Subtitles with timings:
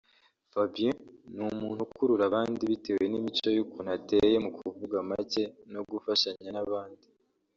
[0.51, 0.97] Fabien
[1.35, 5.43] ni umuntu ukurura abandi bitewe n’imico y’ukuntu ateye mu kuvuga make
[5.73, 7.05] no gufashanya n’abandi